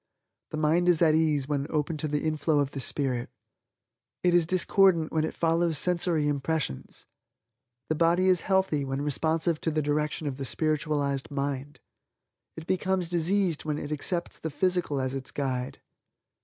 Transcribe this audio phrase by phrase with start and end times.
[0.49, 3.29] The mind is at ease when open to the inflow of the Spirit.
[4.23, 7.05] It is discordant when it follows sensory impressions.
[7.87, 11.81] The body is healthy when responsive to the direction of the spiritualized mind.
[12.57, 15.81] It becomes diseased when it accepts the physical as its guide.